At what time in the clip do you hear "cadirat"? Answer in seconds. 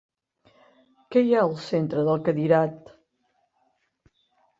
2.29-2.89